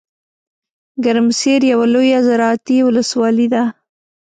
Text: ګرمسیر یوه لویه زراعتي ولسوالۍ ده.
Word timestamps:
ګرمسیر 1.03 1.61
یوه 1.71 1.85
لویه 1.93 2.19
زراعتي 2.27 2.77
ولسوالۍ 2.83 3.47
ده. 3.53 3.63